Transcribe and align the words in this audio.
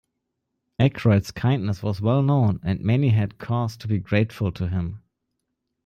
Akroyd's 0.79 1.29
kindness 1.29 1.83
was 1.83 2.01
well 2.01 2.23
known, 2.23 2.59
and 2.63 2.81
many 2.81 3.09
had 3.09 3.37
cause 3.37 3.77
to 3.77 3.87
be 3.87 3.99
grateful 3.99 4.51
to 4.53 4.67
him. 4.67 5.03